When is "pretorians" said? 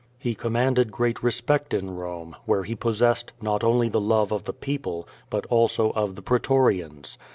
6.23-7.19